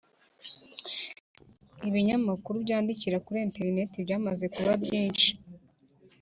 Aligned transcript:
Ibinyamakuru 1.87 2.55
byandikira 2.65 3.17
kuri 3.25 3.39
internet 3.47 3.91
byamaze 4.03 4.45
kuba 4.55 4.71
byinshi 4.83 5.29